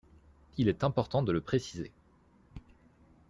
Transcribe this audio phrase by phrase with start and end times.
[0.57, 1.91] Il est important de le préciser.